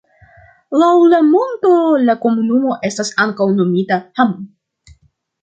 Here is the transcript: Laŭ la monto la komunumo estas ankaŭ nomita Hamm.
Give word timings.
Laŭ 0.83 0.87
la 1.11 1.19
monto 1.27 1.73
la 2.07 2.15
komunumo 2.23 2.79
estas 2.91 3.13
ankaŭ 3.27 3.49
nomita 3.61 4.01
Hamm. 4.21 4.35